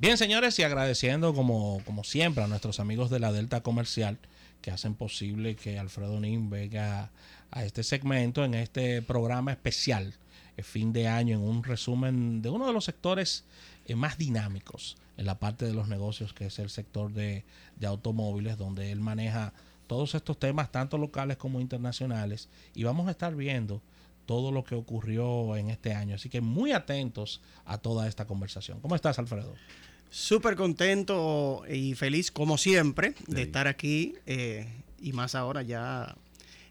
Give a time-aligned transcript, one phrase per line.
[0.00, 4.16] Bien, señores, y agradeciendo como, como siempre a nuestros amigos de la Delta Comercial
[4.62, 7.10] que hacen posible que Alfredo Nin venga
[7.50, 10.14] a este segmento, en este programa especial,
[10.56, 13.44] el fin de año, en un resumen de uno de los sectores
[13.84, 17.44] eh, más dinámicos en la parte de los negocios, que es el sector de,
[17.76, 19.52] de automóviles, donde él maneja
[19.86, 23.82] todos estos temas, tanto locales como internacionales, y vamos a estar viendo
[24.30, 26.14] todo lo que ocurrió en este año.
[26.14, 28.78] Así que muy atentos a toda esta conversación.
[28.78, 29.56] ¿Cómo estás, Alfredo?
[30.08, 34.68] Súper contento y feliz, como siempre, de estar aquí eh,
[35.00, 36.14] y más ahora ya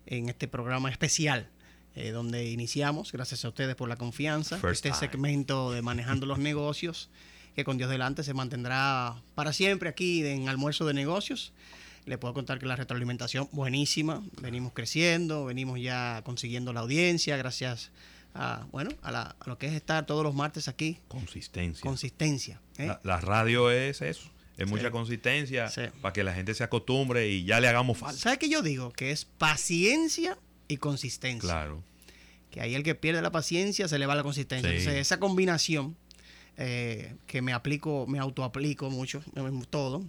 [0.06, 1.50] en este programa especial.
[1.96, 7.10] Eh, donde iniciamos, gracias a ustedes por la confianza, este segmento de manejando los negocios,
[7.56, 11.52] que con Dios delante se mantendrá para siempre aquí en Almuerzo de Negocios.
[12.10, 17.92] Le puedo contar que la retroalimentación buenísima, venimos creciendo, venimos ya consiguiendo la audiencia, gracias
[18.34, 20.98] a, bueno, a, lo que es estar todos los martes aquí.
[21.08, 21.84] Consistencia.
[21.84, 22.60] Consistencia.
[22.80, 22.92] ¿eh?
[23.04, 24.28] La, radio es eso.
[24.58, 28.20] Es mucha consistencia para que la gente se acostumbre y ya le hagamos falta.
[28.20, 28.92] ¿Sabes qué yo digo?
[28.92, 30.36] Que es paciencia
[30.68, 31.48] y consistencia.
[31.48, 31.84] Claro.
[32.50, 34.68] Que ahí el que pierde la paciencia se le va la consistencia.
[34.68, 35.96] Entonces, esa combinación
[36.62, 39.24] eh, que me aplico, me autoaplico mucho,
[39.70, 40.04] todo,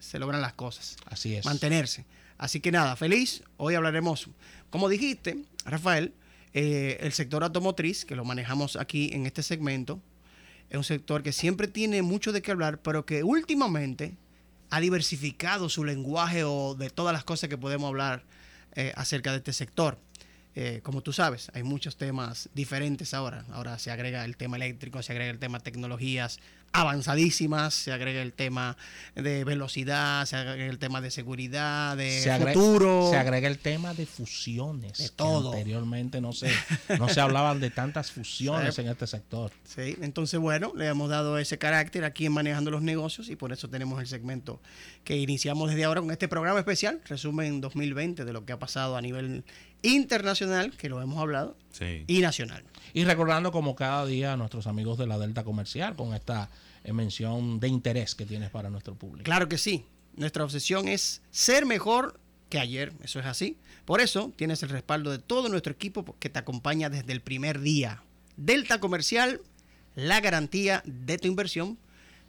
[0.00, 0.98] se logran las cosas.
[1.06, 1.46] Así es.
[1.46, 2.04] Mantenerse.
[2.36, 3.42] Así que nada, feliz.
[3.56, 4.28] Hoy hablaremos,
[4.68, 6.12] como dijiste, Rafael,
[6.52, 9.98] eh, el sector automotriz, que lo manejamos aquí en este segmento,
[10.68, 14.14] es un sector que siempre tiene mucho de qué hablar, pero que últimamente
[14.68, 18.24] ha diversificado su lenguaje o de todas las cosas que podemos hablar
[18.74, 19.96] eh, acerca de este sector.
[20.56, 23.44] Eh, como tú sabes, hay muchos temas diferentes ahora.
[23.50, 26.38] Ahora se agrega el tema eléctrico, se agrega el tema tecnologías
[26.74, 28.76] avanzadísimas, se agrega el tema
[29.14, 33.10] de velocidad, se agrega el tema de seguridad, de futuro.
[33.10, 34.98] se agrega el tema de fusiones.
[34.98, 35.52] De todo.
[35.52, 36.50] anteriormente no se,
[36.98, 39.52] no se hablaban de tantas fusiones en este sector.
[39.64, 43.52] Sí, entonces bueno, le hemos dado ese carácter aquí en Manejando los Negocios y por
[43.52, 44.60] eso tenemos el segmento
[45.04, 48.96] que iniciamos desde ahora con este programa especial, resumen 2020 de lo que ha pasado
[48.96, 49.44] a nivel
[49.84, 51.56] internacional, que lo hemos hablado,
[52.06, 52.64] y nacional.
[52.92, 56.48] Y recordando como cada día a nuestros amigos de la Delta Comercial con esta
[56.84, 59.24] eh, mención de interés que tienes para nuestro público.
[59.24, 59.84] Claro que sí.
[60.16, 63.58] Nuestra obsesión es ser mejor que ayer, eso es así.
[63.84, 67.60] Por eso tienes el respaldo de todo nuestro equipo que te acompaña desde el primer
[67.60, 68.02] día.
[68.36, 69.40] Delta Comercial,
[69.96, 71.78] la garantía de tu inversión,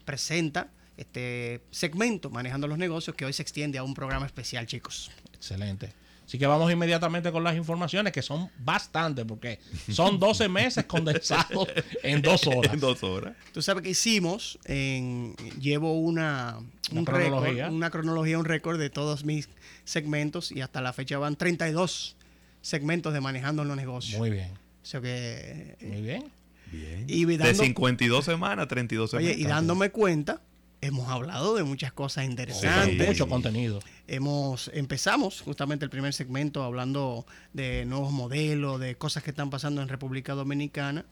[0.04, 5.12] presenta este segmento manejando los negocios que hoy se extiende a un programa especial, chicos.
[5.34, 5.94] Excelente.
[6.25, 9.59] Así que vamos inmediatamente con las informaciones, que son bastantes, porque
[9.91, 11.68] son 12 meses condensados
[12.03, 12.74] en dos horas.
[12.74, 13.36] En dos horas.
[13.53, 16.58] Tú sabes que hicimos, en, llevo una,
[16.91, 17.69] un cronología.
[17.69, 19.50] una cronología, un récord de todos mis
[19.84, 22.16] segmentos y hasta la fecha van 32
[22.62, 24.18] segmentos de Manejando los Negocios.
[24.18, 24.50] Muy bien.
[24.52, 26.31] O sea que, Muy bien.
[26.72, 27.06] Bien.
[27.08, 29.31] Y de 52 semanas, 32 semanas.
[29.31, 30.41] Oye, y dándome cuenta
[30.85, 33.07] hemos hablado de muchas cosas interesantes.
[33.07, 33.79] mucho contenido.
[34.07, 39.81] Hemos, empezamos justamente el primer segmento hablando de nuevos modelos, de cosas que están pasando
[39.81, 41.06] en República Dominicana.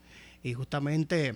[0.44, 1.36] Y justamente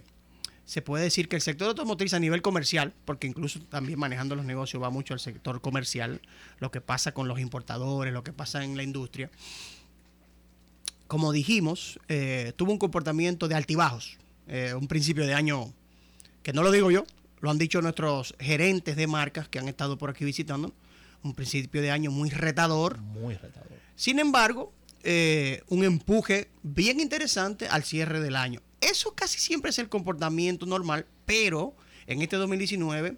[0.66, 4.46] se puede decir que el sector automotriz a nivel comercial, porque incluso también manejando los
[4.46, 6.22] negocios va mucho al sector comercial,
[6.60, 9.30] lo que pasa con los importadores, lo que pasa en la industria,
[11.08, 14.18] como dijimos, eh, tuvo un comportamiento de altibajos,
[14.48, 15.72] eh, un principio de año
[16.44, 17.06] que no lo digo yo,
[17.40, 20.74] lo han dicho nuestros gerentes de marcas que han estado por aquí visitando.
[21.24, 23.00] Un principio de año muy retador.
[23.00, 23.68] Muy retador.
[23.96, 24.72] Sin embargo,
[25.04, 28.62] eh, un empuje bien interesante al cierre del año.
[28.82, 31.76] Eso casi siempre es el comportamiento normal, pero
[32.06, 33.18] en este 2019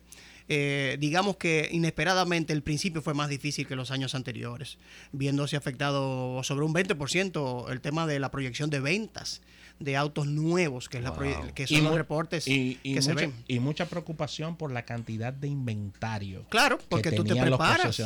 [0.49, 4.79] eh, digamos que inesperadamente el principio fue más difícil que los años anteriores,
[5.11, 9.41] viéndose afectado sobre un 20% el tema de la proyección de ventas
[9.79, 11.13] de autos nuevos, que, es la
[11.53, 13.33] que son los reportes y, que se ven.
[13.47, 16.45] Y mucha preocupación por la cantidad de inventario.
[16.49, 18.01] Claro, porque tú te preparas.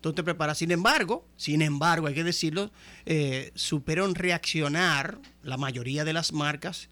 [0.00, 0.58] Tú te preparas.
[0.58, 2.70] Sin embargo, sin embargo, hay que decirlo,
[3.04, 6.88] eh, supieron reaccionar la mayoría de las marcas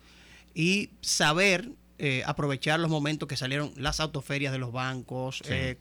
[0.54, 5.76] y saber eh, aprovechar los momentos que salieron las autoferias de los bancos, eh,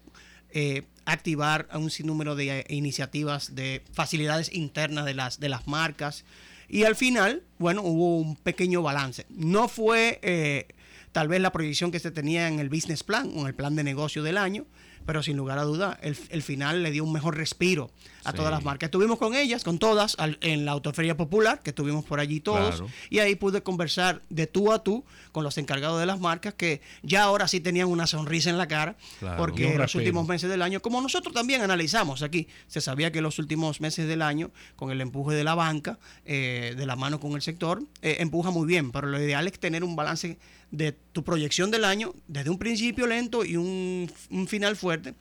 [0.52, 6.26] eh, activar un sinnúmero de iniciativas de facilidades internas de las, de las marcas.
[6.70, 9.26] Y al final, bueno, hubo un pequeño balance.
[9.30, 10.68] No fue eh,
[11.14, 13.76] tal vez la proyección que se tenía en el business plan o en el plan
[13.76, 14.66] de negocio del año,
[15.06, 17.92] pero sin lugar a duda, el, final le dio un mejor respiro
[18.24, 18.88] a todas las marcas.
[18.88, 23.20] Estuvimos con ellas, con todas, en la Autoferia Popular, que estuvimos por allí todos, y
[23.20, 27.24] ahí pude conversar de tú a tú con los encargados de las marcas, que ya
[27.24, 28.96] ahora sí tenían una sonrisa en la cara,
[29.38, 33.22] porque en los últimos meses del año, como nosotros también analizamos aquí, se sabía que
[33.22, 37.20] los últimos meses del año, con el empuje de la banca, eh, de la mano
[37.20, 40.38] con el sector, eh, empuja muy bien, pero lo ideal es tener un balance
[40.74, 44.12] de tu proyección del año, desde un principio lento y un,
[44.48, 45.14] final fuerte.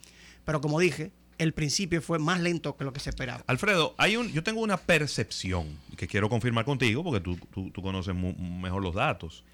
[0.47, 3.45] Pero como dije, el principio fue más lento que lo que se esperaba.
[3.47, 7.37] Alfredo, hay un, yo tengo una percepción que quiero confirmar contigo porque tú,
[7.71, 9.45] tú, conoces mejor los datos.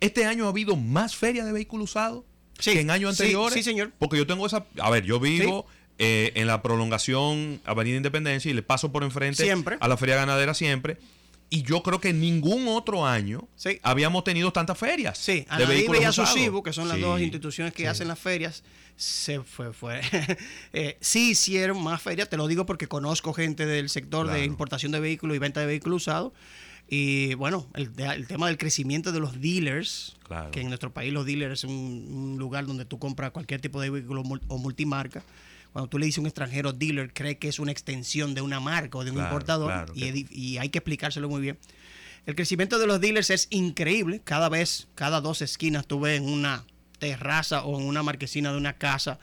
[0.00, 2.24] Este año ha habido más ferias de vehículos usados
[2.58, 3.52] que en años anteriores.
[3.52, 3.92] Sí, señor.
[3.98, 4.64] Porque yo tengo esa.
[4.80, 5.66] A ver, yo vivo
[5.98, 10.54] eh, en la prolongación Avenida Independencia y le paso por enfrente a la feria ganadera
[10.54, 10.96] siempre.
[11.48, 13.48] Y yo creo que ningún otro año
[13.82, 15.16] habíamos tenido tantas ferias.
[15.18, 18.64] Sí, de vehículos y Asusivo, que son las dos instituciones que hacen las ferias,
[18.96, 20.00] se fue, fue.
[20.72, 24.92] Eh, sí hicieron más ferias, te lo digo porque conozco gente del sector de importación
[24.92, 26.32] de vehículos y venta de vehículos usados.
[26.88, 27.92] Y bueno, el,
[28.26, 30.16] tema del crecimiento de los dealers,
[30.52, 33.80] que en nuestro país los dealers es un, un, lugar donde tú compras cualquier tipo
[33.80, 35.24] de vehículo o multimarca
[35.76, 38.60] cuando tú le dices a un extranjero dealer, cree que es una extensión de una
[38.60, 41.58] marca o de un importador y, hay que explicárselo muy bien.
[42.24, 44.22] El crecimiento de los dealers es increíble.
[44.24, 46.64] Cada vez, cada dos esquinas tú ves en una
[46.98, 49.18] terraza o en una marquesina de una casa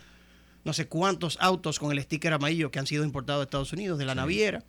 [0.63, 3.97] no sé cuántos autos con el sticker amarillo que han sido importados de Estados Unidos,
[3.97, 4.63] de la naviera.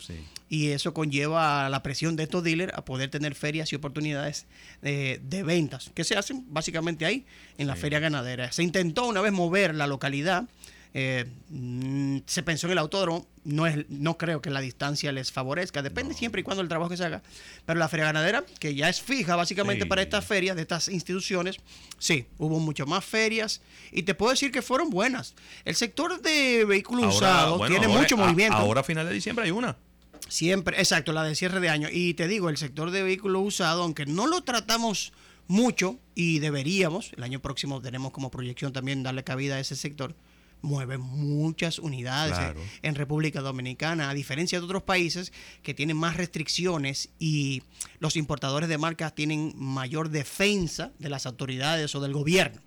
[0.48, 4.46] Y eso conlleva la presión de estos dealers a poder tener ferias y oportunidades
[4.80, 7.26] de, ventas, que se hacen básicamente ahí,
[7.58, 8.50] en la feria ganadera.
[8.52, 10.48] Se intentó una vez mover la localidad
[10.96, 15.32] eh, mm, se pensó en el autódromo, no, es, no creo que la distancia les
[15.32, 17.20] favorezca, depende siempre y cuando el trabajo que se haga.
[17.66, 21.56] Pero la feria ganadera, que ya es fija básicamente para estas ferias de estas instituciones,
[21.98, 23.60] sí, hubo muchas más ferias
[23.90, 25.34] y te puedo decir que fueron buenas.
[25.64, 28.56] El sector de vehículos usados tiene mucho movimiento.
[28.56, 29.76] Ahora a final de diciembre hay una.
[30.28, 31.88] Siempre, exacto, la de cierre de año.
[31.90, 35.12] Y te digo, el sector de vehículos usados, aunque no lo tratamos
[35.48, 40.14] mucho y deberíamos, el año próximo tenemos como proyección también darle cabida a ese sector,
[40.64, 42.36] mueve muchas unidades
[42.82, 45.32] en República Dominicana, a diferencia de otros países
[45.62, 47.62] que tienen más restricciones y
[48.00, 52.60] los importadores de marcas tienen mayor defensa de las autoridades o del gobierno.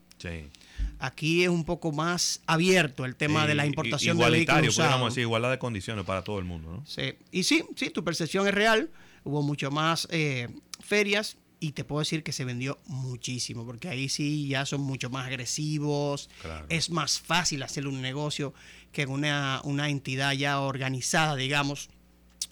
[1.00, 5.22] Aquí es un poco más abierto el tema de la importación de vehículos podríamos decir,
[5.22, 6.86] igualdad de condiciones para todo el mundo, ¿no?
[6.88, 8.90] Sí, y sí, sí, tu percepción es real.
[9.24, 10.48] Hubo mucho más eh,
[10.80, 15.10] ferias, y te puedo decir que se vendió muchísimo, porque ahí sí ya son mucho
[15.10, 16.30] más agresivos,
[16.70, 18.54] es más fácil hacer un negocio
[18.92, 21.90] que en una, una entidad ya organizada, digamos,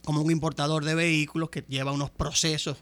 [0.03, 2.77] como un importador de vehículos que lleva unos procesos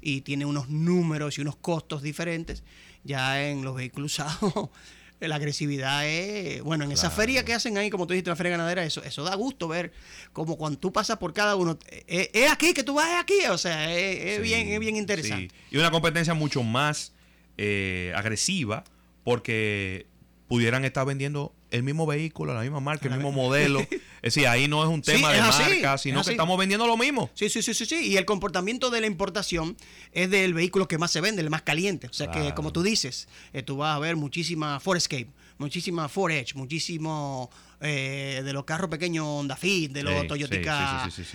[0.00, 2.62] y tiene unos números y unos costos diferentes.
[3.04, 4.70] Ya en los vehículos usados
[5.20, 8.52] la agresividad es, bueno, en esa feria que hacen ahí, como tú dijiste, la feria
[8.52, 9.92] ganadera, eso, eso da gusto ver
[10.32, 13.58] como cuando tú pasas por cada uno, eh, es, aquí que tú vas aquí, o
[13.58, 15.52] sea, es, bien, es bien interesante.
[15.70, 17.12] Y una competencia mucho más
[17.56, 18.84] eh, agresiva
[19.24, 20.06] porque
[20.46, 23.84] pudieran estar vendiendo el mismo vehículo, la misma marca, el mismo modelo.
[24.22, 27.30] Es decir, ahí no es un tema de marca, sino que estamos vendiendo lo mismo.
[27.34, 28.08] Sí, sí, sí, sí, sí.
[28.08, 29.76] Y el comportamiento de la importación
[30.12, 32.08] es del vehículo que más se vende, el más caliente.
[32.08, 35.28] O sea que, como tú dices, eh, tú vas a ver muchísima Escape,
[35.58, 37.50] muchísima Ford Edge, muchísimo
[37.80, 40.56] eh, de los carros pequeños Honda Fit, de los Toyota,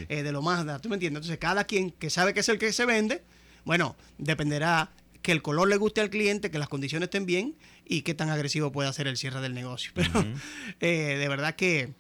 [0.09, 0.80] eh, de los Mazda.
[0.80, 1.21] ¿Tú me entiendes?
[1.21, 3.24] Entonces, cada quien que sabe que es el que se vende,
[3.63, 4.91] bueno, dependerá
[5.21, 8.30] que el color le guste al cliente, que las condiciones estén bien y qué tan
[8.30, 9.94] agresivo puede hacer el cierre del negocio.
[9.95, 10.25] Pero
[10.80, 11.94] de verdad que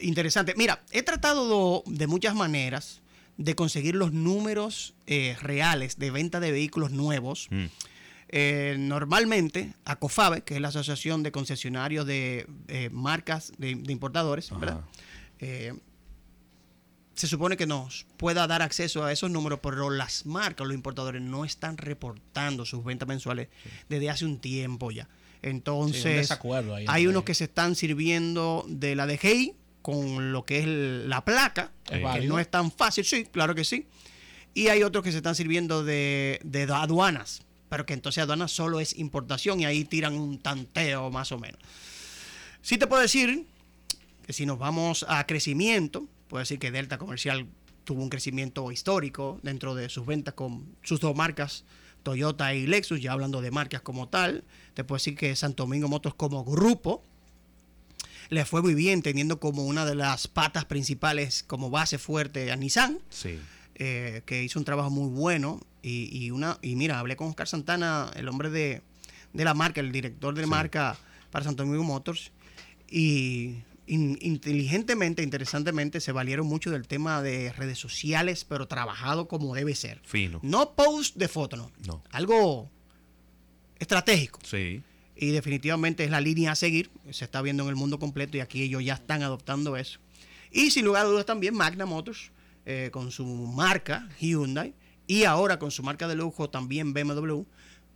[0.00, 0.54] interesante.
[0.56, 3.00] Mira, he tratado de, muchas maneras
[3.36, 7.48] de conseguir los números eh, reales de venta de vehículos nuevos.
[7.50, 7.64] Mm.
[8.32, 12.46] Eh, normalmente, ACOFABE, que es la Asociación de Concesionarios de
[12.92, 14.84] Marcas de, Importadores, ¿verdad?
[17.20, 21.20] se supone que nos pueda dar acceso a esos números, pero las marcas, los importadores,
[21.20, 23.48] no están reportando sus ventas mensuales
[23.90, 25.06] desde hace un tiempo ya.
[25.42, 26.30] Entonces,
[26.86, 31.72] hay unos que se están sirviendo de la DGI con lo que es la placa,
[31.84, 33.86] que no es tan fácil, sí, claro que sí.
[34.54, 38.80] Y hay otros que se están sirviendo de, de aduanas, pero que entonces aduanas solo
[38.80, 41.60] es importación y ahí tiran un tanteo más o menos.
[42.62, 43.46] Sí te puedo decir
[44.26, 47.46] que si nos vamos a crecimiento, puedo decir que Delta Comercial
[47.84, 51.64] tuvo un crecimiento histórico dentro de sus ventas con sus dos marcas
[52.02, 54.44] Toyota y Lexus, ya hablando de marcas como tal.
[54.74, 57.02] Te puedo decir que Santo Domingo Motos como grupo
[58.30, 62.56] le fue muy bien, teniendo como una de las patas principales como base fuerte a
[62.56, 63.00] Nissan.
[63.74, 65.60] Eh, que hizo un trabajo muy bueno.
[65.82, 68.82] Y, una, y mira, hablé con Oscar Santana, el hombre de,
[69.32, 70.96] la marca, el director de marca
[71.30, 72.30] para Santo Domingo Motors.
[72.88, 73.56] Y
[73.86, 80.00] inteligentemente, interesantemente, se valieron mucho del tema de redes sociales, pero trabajado como debe ser.
[80.04, 80.38] Fino.
[80.42, 81.72] No post de foto, no.
[81.86, 82.02] no.
[82.12, 82.70] Algo
[83.80, 84.38] estratégico.
[84.44, 84.82] Sí.
[85.20, 86.90] Y definitivamente es la línea a seguir.
[87.10, 90.00] Se está viendo en el mundo completo y aquí ellos ya están adoptando eso.
[90.50, 92.32] Y sin lugar a dudas también Magna Motors,
[92.64, 94.74] eh, con su marca Hyundai,
[95.06, 97.42] y ahora con su marca de lujo también BMW,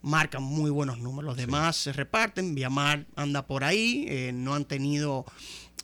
[0.02, 1.24] marcan muy buenos números.
[1.24, 5.24] Los demás se reparten, Viamar anda por ahí, eh, no han tenido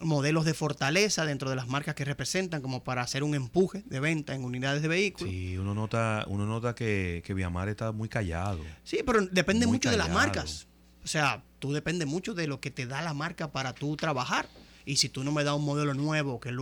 [0.02, 3.98] modelos de fortaleza dentro de las marcas que representan como para hacer un empuje de
[3.98, 5.32] venta en unidades de vehículos.
[5.32, 8.60] Sí, uno nota, uno nota que, que Viamar está muy callado.
[8.84, 10.66] Sí, pero depende mucho de las marcas.
[11.10, 14.48] O sea, tú depende mucho de lo que te da la marca para tú trabajar.
[14.86, 16.54] Y si tú no me das un modelo nuevo, que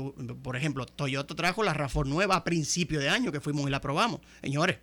[0.43, 3.83] por ejemplo, Toyota trajo la RAV4 nueva a principio de año que fuimos y la
[3.83, 4.23] probamos.
[4.40, 4.78] Señores,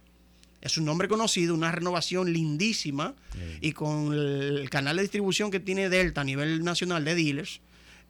[0.61, 3.15] es un nombre conocido, una renovación lindísima
[3.59, 7.61] y con el canal de distribución que tiene Delta a nivel nacional de dealers,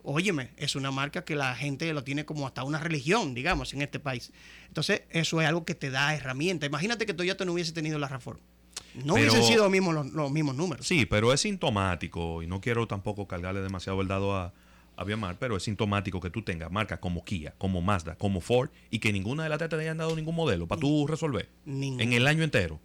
[0.04, 3.82] óyeme, es una marca que la gente lo tiene como hasta una religión, digamos, en
[3.82, 4.34] este país.
[4.68, 6.66] Entonces, eso es algo que te da herramienta.
[6.66, 8.40] Imagínate que Toyota no hubiese tenido la RAV4.
[9.04, 10.88] No hubiesen sido los mismos, los mismos números.
[10.88, 14.54] Sí, pero es sintomático y no quiero tampoco cargarle demasiado el dado a,
[14.98, 19.00] a pero es sintomático que tú tengas marcas como Kia, como Mazda, como Ford y
[19.00, 22.44] que ninguna de las te hayan dado ningún modelo para tú resolver en el año
[22.44, 22.80] entero.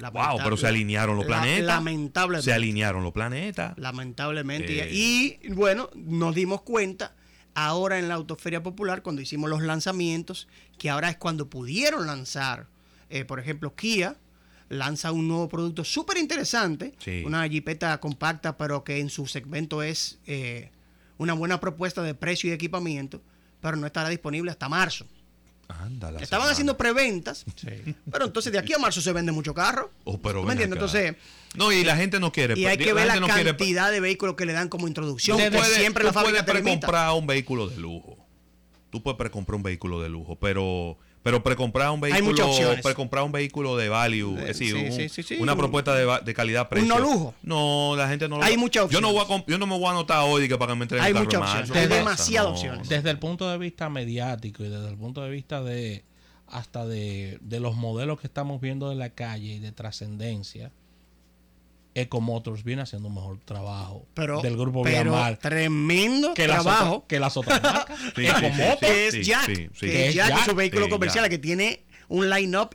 [0.00, 1.66] wow, pero se alinearon los planetas.
[1.66, 2.44] lamentablemente.
[2.44, 3.78] Se alinearon los planetas.
[3.78, 4.82] Lamentablemente.
[4.82, 4.90] Eh.
[4.92, 7.14] Y bueno, nos dimos cuenta
[7.54, 10.48] ahora en la Autoferia Popular, cuando hicimos los lanzamientos,
[10.78, 12.66] que ahora es cuando pudieron lanzar,
[13.10, 14.16] eh, por ejemplo, Kia
[14.68, 16.94] lanza un nuevo producto súper interesante,
[17.24, 20.70] una jipeta compacta, pero que en su segmento es eh,
[21.16, 23.22] una buena propuesta de precio y equipamiento,
[23.60, 25.06] pero no estará disponible hasta marzo.
[26.20, 27.44] Estaban haciendo preventas,
[28.10, 29.90] pero entonces de aquí a marzo se vende mucho carro.
[30.04, 30.76] Oh, pero ¿Me entiendes?
[30.76, 31.16] Entonces.
[31.56, 32.58] No, y la gente no quiere.
[32.58, 35.38] Y hay que ver la, cantidad de vehículos que le dan como introducción.
[35.50, 38.16] Tú siempre la fábrica puedes precomprar un vehículo de lujo.
[38.90, 42.50] Tú puedes precomprar un vehículo de lujo, pero pero precomprar un vehículo,
[42.82, 46.94] precomprar un vehículo de value, es decir, una propuesta de, de calidad precio.
[46.94, 47.34] Un no lujo.
[47.42, 49.08] No, la gente no lo Hay muchas opciones.
[49.08, 50.84] Yo no, voy a, yo no me voy a anotar hoy que para que me
[50.84, 51.70] entreguen Hay muchas opciones.
[51.70, 52.88] Hay demasiadas opciones.
[52.88, 56.04] Desde el punto de vista mediático y desde el punto de vista de
[56.46, 60.72] hasta de, de los modelos que estamos viendo en la calle y de trascendencia,
[62.00, 67.06] Ecomotors viene haciendo un mejor trabajo pero, del grupo pero Tremendo que trabajo.
[67.06, 67.98] que las otras marcas.
[68.80, 69.46] que es Jack.
[69.78, 72.74] que es Jack, su vehículo comercial, que tiene un line-up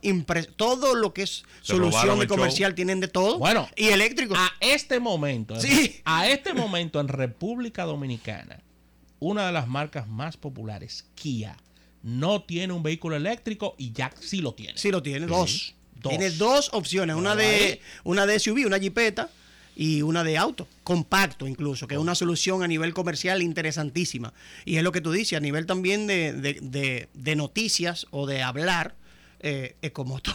[0.56, 3.38] todo lo que es solución de comercial tienen de todo.
[3.38, 4.34] Bueno, y eléctrico.
[4.36, 6.00] A este momento, sí.
[6.04, 8.60] a este momento en República Dominicana,
[9.18, 11.56] una de las marcas más populares, Kia,
[12.02, 14.78] no tiene un vehículo eléctrico y Jack sí lo tiene.
[14.78, 15.74] Sí lo tiene, dos.
[16.08, 19.30] Tiene dos opciones, una de, una de SUV, una jipeta
[19.76, 24.32] y una de auto, compacto incluso, que es una solución a nivel comercial interesantísima.
[24.64, 28.42] Y es lo que tú dices, a nivel también de, de, de noticias o de
[28.42, 28.94] hablar,
[29.46, 30.34] eh, Ecomotor,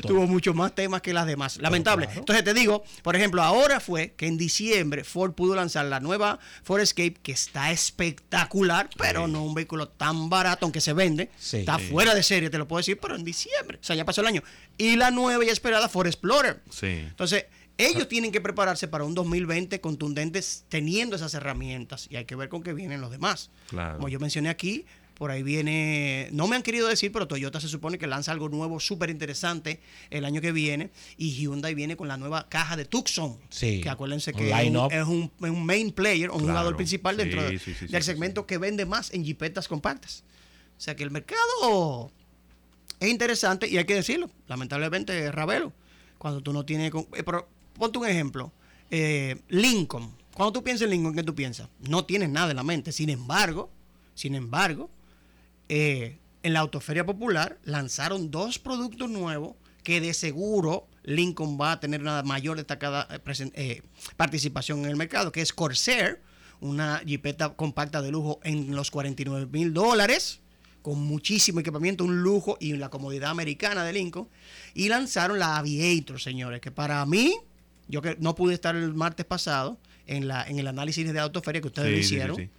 [0.00, 1.58] tuvo muchos más temas que las demás.
[1.58, 2.08] Lamentable.
[2.14, 6.38] Entonces te digo, por ejemplo, ahora fue que en diciembre Ford pudo lanzar la nueva
[6.62, 11.30] Ford Escape, que está espectacular, pero no un vehículo tan barato, aunque se vende.
[11.52, 13.78] Está fuera de serie, te lo puedo decir, pero en diciembre.
[13.78, 14.42] O sea, ya pasó el año.
[14.78, 16.62] Y la nueva y esperada Ford Explorer.
[16.80, 17.44] Entonces,
[17.76, 22.48] ellos tienen que prepararse para un 2020 contundente teniendo esas herramientas y hay que ver
[22.48, 23.50] con qué vienen los demás.
[23.70, 24.86] Como yo mencioné aquí,
[25.20, 28.48] por ahí viene, no me han querido decir, pero Toyota se supone que lanza algo
[28.48, 30.92] nuevo, súper interesante el año que viene.
[31.18, 33.36] Y Hyundai viene con la nueva caja de Tucson.
[33.50, 33.82] Sí.
[33.82, 38.86] Que acuérdense que es un, main player, un jugador principal dentro del segmento que vende
[38.86, 40.24] más en jipetas compactas.
[40.78, 42.10] O sea que el mercado
[42.98, 44.30] es interesante y hay que decirlo.
[44.48, 45.74] Lamentablemente, Ravelo,
[46.16, 46.92] cuando tú no tienes.
[46.94, 48.52] Eh, pero ponte un ejemplo.
[48.90, 50.16] Eh, Lincoln.
[50.32, 51.68] Cuando tú piensas en Lincoln, ¿qué tú piensas?
[51.90, 52.90] No tienes nada en la mente.
[52.90, 53.68] Sin embargo,
[54.14, 54.88] sin embargo,
[55.72, 61.80] eh, en la Autoferia Popular lanzaron dos productos nuevos que de seguro Lincoln va a
[61.80, 63.82] tener una mayor destacada eh, eh,
[64.16, 66.20] participación en el mercado, que es Corsair,
[66.60, 70.40] una jipeta compacta de lujo en los 49 mil dólares,
[70.82, 74.28] con muchísimo equipamiento, un lujo y la comodidad americana de Lincoln.
[74.74, 77.36] Y lanzaron la Aviator, señores, que para mí,
[77.86, 81.60] yo que no pude estar el martes pasado en, la, en el análisis de Autoferia
[81.60, 82.50] que ustedes hicieron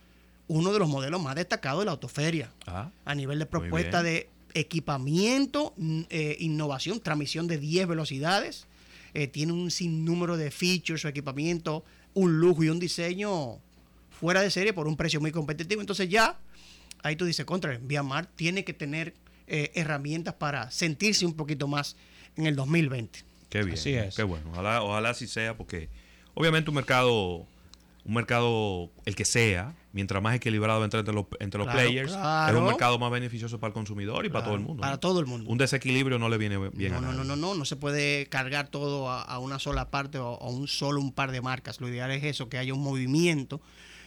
[0.47, 2.51] uno de los modelos más destacados de la autoferia.
[2.65, 5.73] Ah, a nivel de propuesta de equipamiento,
[6.09, 8.67] eh, innovación, transmisión de 10 velocidades.
[9.13, 11.83] Eh, tiene un sinnúmero de features o equipamiento,
[12.13, 13.59] un lujo y un diseño
[14.09, 15.81] fuera de serie por un precio muy competitivo.
[15.81, 16.39] Entonces ya,
[17.03, 19.13] ahí tú dices, contra, Viamar tiene que tener
[19.47, 21.95] eh, herramientas para sentirse un poquito más
[22.37, 23.19] en el 2020.
[23.49, 24.15] Qué bien, así es.
[24.15, 24.49] qué bueno.
[24.51, 25.89] Ojalá, ojalá así sea, porque
[26.33, 27.45] obviamente un mercado,
[28.05, 32.65] un mercado, el que sea, mientras más equilibrado entre, los, entre los players, es un
[32.65, 34.81] mercado más beneficioso para el consumidor y para todo el mundo.
[34.81, 35.49] Para todo el mundo.
[35.49, 37.17] Un desequilibrio no le viene bien no, a nadie.
[37.17, 40.67] No, no, no, no, se puede cargar todo a, una sola parte o a un
[40.67, 41.81] solo un par de marcas.
[41.81, 43.61] Lo ideal es eso, que haya un movimiento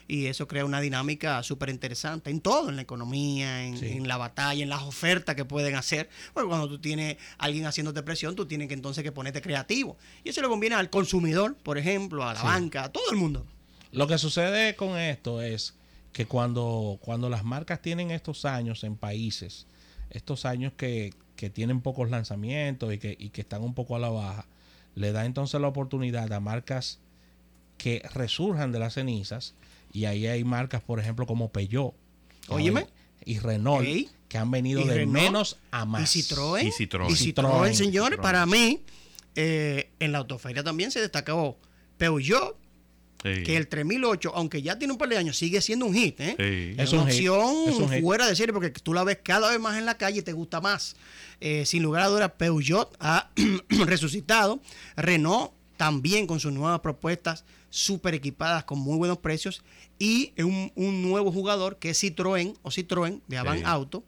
[0.06, 4.62] y eso crea una dinámica súper interesante en todo, en la economía, en, la batalla,
[4.62, 6.08] en las ofertas que pueden hacer.
[6.32, 9.96] Porque cuando tú tienes a alguien haciéndote presión, tú tienes que entonces que ponerte creativo.
[10.22, 13.46] Y eso le conviene al consumidor, por ejemplo, a la banca, a todo el mundo.
[13.94, 15.74] Lo que sucede con esto es
[16.12, 19.66] que cuando, cuando las marcas tienen estos años en países,
[20.10, 24.00] estos años que, que tienen pocos lanzamientos y que, y que están un poco a
[24.00, 24.46] la baja,
[24.96, 26.98] le da entonces la oportunidad a marcas
[27.78, 29.54] que resurjan de las cenizas
[29.92, 31.94] y ahí hay marcas, por ejemplo, como Peugeot.
[32.48, 32.88] Óyeme.
[33.24, 33.86] Y Renault,
[34.28, 36.14] que han venido de menos a más.
[36.16, 36.66] Y Citroën.
[36.66, 38.82] Y Citroën, y Citroën, señores, para mí,
[39.36, 41.58] eh, en la autoferia también se destacó
[41.96, 42.56] Peugeot,
[43.24, 46.20] que el 3008, aunque ya tiene un par de años, sigue siendo un hit.
[46.20, 46.74] ¿eh?
[46.76, 47.54] Es, una opción
[48.02, 50.34] fuera de serie porque tú la ves cada vez más en la calle y te
[50.34, 50.94] gusta más.
[51.40, 53.30] Eh, sin lugar a dudas, Peugeot ha
[53.86, 54.60] resucitado.
[54.96, 59.62] Renault también con sus nuevas propuestas súper equipadas con muy buenos precios.
[59.98, 64.04] Y un, un nuevo jugador que es Citroën o Citroën de Avant Auto.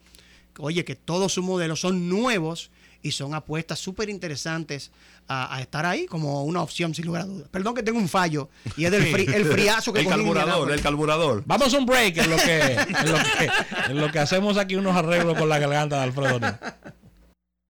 [0.58, 2.70] Oye, que todos sus modelos son nuevos
[3.06, 4.90] y son apuestas súper interesantes
[5.28, 7.48] a, estar ahí como una opción sin lugar a dudas.
[7.50, 11.42] Perdón que tengo un fallo y es del el friazo que El carburador, el carburador.
[11.46, 13.50] Vamos a un break en lo que, en lo que,
[13.90, 16.40] en lo que hacemos aquí unos arreglos con la garganta de Alfredo.